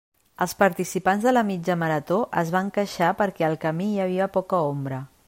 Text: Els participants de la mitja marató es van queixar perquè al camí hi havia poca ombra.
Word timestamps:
Els 0.45 0.53
participants 0.61 1.27
de 1.27 1.33
la 1.35 1.43
mitja 1.49 1.75
marató 1.83 2.19
es 2.43 2.53
van 2.57 2.71
queixar 2.79 3.13
perquè 3.23 3.47
al 3.51 3.59
camí 3.67 3.91
hi 3.93 4.05
havia 4.07 4.33
poca 4.39 4.65
ombra. 4.73 5.05